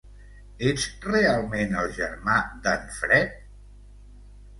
Ets 0.69 0.85
realment 1.09 1.75
el 1.81 1.93
germà 1.97 2.37
d'en 2.69 2.89
Fred? 2.97 3.37